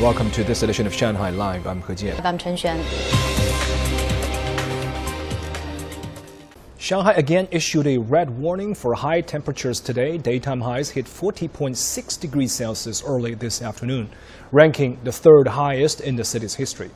[0.00, 1.66] Welcome to this edition of Shanghai Live.
[1.66, 2.24] I'm He Jian.
[2.24, 2.78] I'm Chen Xuan.
[6.78, 10.16] Shanghai again issued a red warning for high temperatures today.
[10.16, 14.08] Daytime highs hit 40.6 degrees Celsius early this afternoon,
[14.52, 16.90] ranking the third highest in the city's history.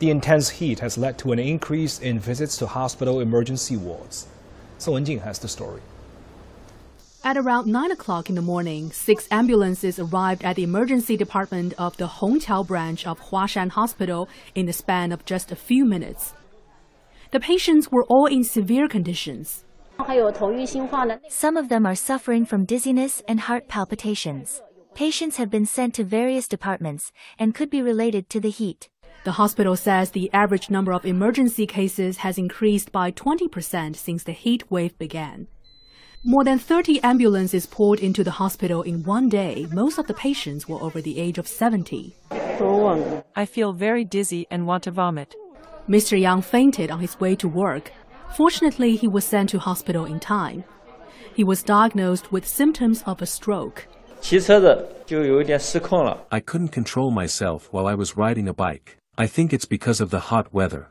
[0.00, 4.26] The intense heat has led to an increase in visits to hospital emergency wards.
[4.76, 5.80] Song Wenjing has the story.
[7.24, 11.96] At around 9 o'clock in the morning, six ambulances arrived at the emergency department of
[11.96, 16.34] the Hongqiao branch of Huashan Hospital in the span of just a few minutes.
[17.30, 19.64] The patients were all in severe conditions.
[21.28, 24.60] Some of them are suffering from dizziness and heart palpitations.
[24.94, 28.88] Patients have been sent to various departments and could be related to the heat.
[29.22, 34.32] The hospital says the average number of emergency cases has increased by 20% since the
[34.32, 35.46] heat wave began.
[36.24, 39.66] More than 30 ambulances poured into the hospital in one day.
[39.72, 42.14] Most of the patients were over the age of 70.
[42.30, 45.34] I feel very dizzy and want to vomit.
[45.88, 46.16] Mr.
[46.20, 47.90] Yang fainted on his way to work.
[48.36, 50.62] Fortunately, he was sent to hospital in time.
[51.34, 53.88] He was diagnosed with symptoms of a stroke.
[56.30, 58.96] I couldn't control myself while I was riding a bike.
[59.18, 60.86] I think it's because of the hot weather.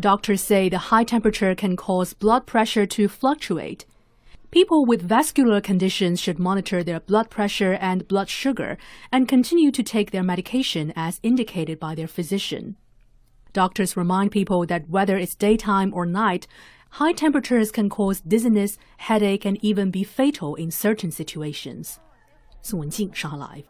[0.00, 3.86] Doctors say the high temperature can cause blood pressure to fluctuate.
[4.52, 8.76] People with vascular conditions should monitor their blood pressure and blood sugar
[9.10, 12.76] and continue to take their medication as indicated by their physician.
[13.54, 16.46] Doctors remind people that whether it's daytime or night,
[16.90, 21.98] high temperatures can cause dizziness, headache, and even be fatal in certain situations.
[22.70, 23.64] Live.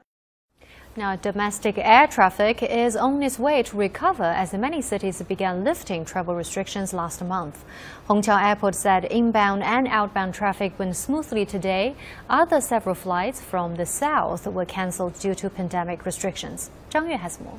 [0.95, 6.05] Now, domestic air traffic is on its way to recover as many cities began lifting
[6.05, 7.65] travel restrictions last month.
[8.11, 11.97] Hongqiao Airport said inbound and outbound traffic went smoothly today.
[12.29, 16.71] Other several flights from the south were cancelled due to pandemic restrictions.
[16.91, 17.59] Zhang Yue has more.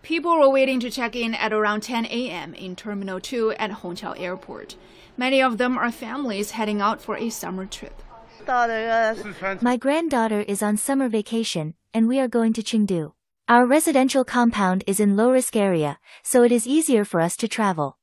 [0.00, 2.54] People were waiting to check in at around 10 a.m.
[2.54, 4.76] in Terminal 2 at Hongqiao Airport.
[5.18, 8.02] Many of them are families heading out for a summer trip.
[8.46, 13.12] My granddaughter is on summer vacation, and we are going to Chengdu.
[13.48, 17.98] Our residential compound is in low-risk area, so it is easier for us to travel.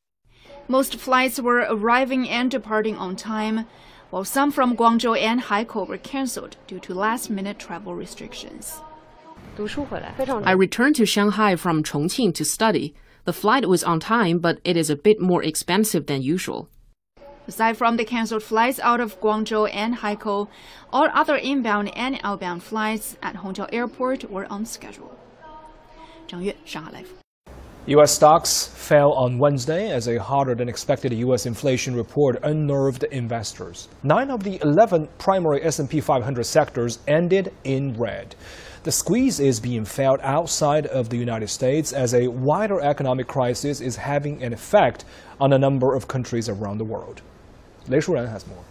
[0.68, 3.66] Most flights were arriving and departing on time,
[4.12, 8.82] while some from Guangzhou and Haikou were cancelled due to last-minute travel restrictions.
[9.58, 12.96] I returned to Shanghai from Chongqing to study.
[13.26, 16.70] The flight was on time, but it is a bit more expensive than usual.
[17.50, 20.48] Aside from the cancelled flights out of Guangzhou and Haikou,
[20.94, 25.18] all other inbound and outbound flights at Hongqiao Airport were on schedule.
[26.28, 27.12] Zhang Yue, Shanghai Live.
[27.88, 28.12] U.S.
[28.12, 31.48] stocks fell on Wednesday as a harder than expected U.S.
[31.48, 33.88] inflation report unnerved investors.
[34.04, 38.36] Nine of the 11 primary S&P 500 sectors ended in red.
[38.84, 43.82] The squeeze is being felt outside of the United States as a wider economic crisis
[43.82, 45.04] is having an effect
[45.42, 47.24] on a number of countries around the world.
[47.88, 48.64] Lei Shuren has more.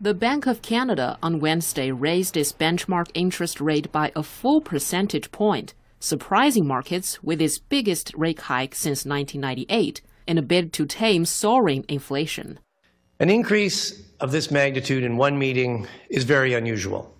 [0.00, 5.30] The Bank of Canada on Wednesday raised its benchmark interest rate by a full percentage
[5.30, 11.24] point, surprising markets with its biggest rate hike since 1998 in a bid to tame
[11.24, 12.58] soaring inflation.
[13.20, 17.14] An increase of this magnitude in one meeting is very unusual.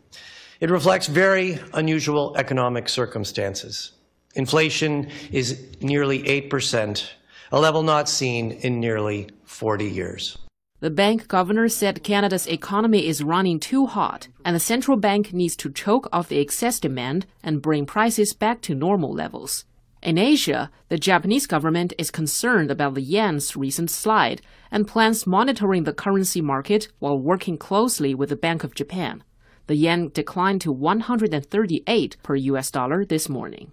[0.61, 3.93] It reflects very unusual economic circumstances.
[4.35, 7.09] Inflation is nearly 8%,
[7.53, 10.37] a level not seen in nearly 40 years.
[10.85, 15.57] The bank governor said Canada's economy is running too hot, and the central bank needs
[15.57, 19.65] to choke off the excess demand and bring prices back to normal levels.
[20.03, 25.85] In Asia, the Japanese government is concerned about the yen's recent slide and plans monitoring
[25.85, 29.25] the currency market while working closely with the Bank of Japan.
[29.69, 33.73] The yen declined to 138 per US dollar this morning.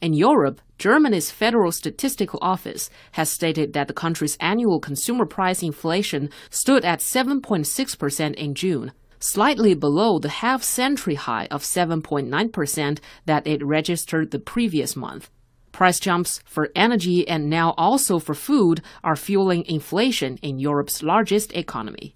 [0.00, 6.30] In Europe, Germany's Federal Statistical Office has stated that the country's annual consumer price inflation
[6.50, 13.64] stood at 7.6% in June, slightly below the half century high of 7.9% that it
[13.64, 15.30] registered the previous month.
[15.72, 21.52] Price jumps for energy and now also for food are fueling inflation in Europe's largest
[21.54, 22.14] economy.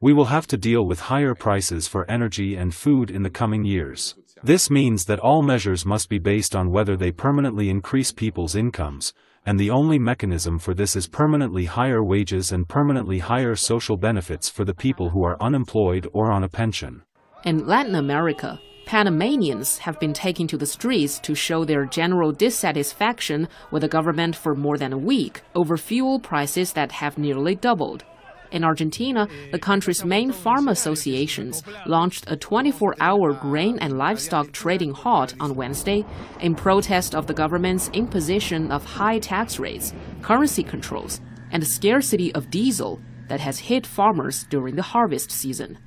[0.00, 3.64] We will have to deal with higher prices for energy and food in the coming
[3.64, 4.16] years.
[4.42, 9.14] This means that all measures must be based on whether they permanently increase people's incomes,
[9.46, 14.50] and the only mechanism for this is permanently higher wages and permanently higher social benefits
[14.50, 17.02] for the people who are unemployed or on a pension.
[17.44, 23.48] In Latin America, Panamanians have been taking to the streets to show their general dissatisfaction
[23.70, 28.04] with the government for more than a week over fuel prices that have nearly doubled.
[28.51, 34.91] In Argentina, the country's main farm associations launched a 24 hour grain and livestock trading
[34.93, 36.05] halt on Wednesday
[36.41, 41.21] in protest of the government's imposition of high tax rates, currency controls,
[41.51, 42.99] and the scarcity of diesel
[43.29, 45.77] that has hit farmers during the harvest season.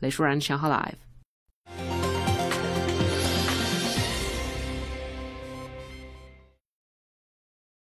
[0.00, 0.98] 雷舒然，上海 Live。